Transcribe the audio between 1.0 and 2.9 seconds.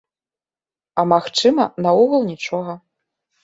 А магчыма, наогул нічога.